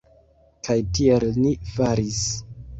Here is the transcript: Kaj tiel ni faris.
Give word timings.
Kaj 0.67 0.77
tiel 0.99 1.27
ni 1.45 1.53
faris. 1.77 2.27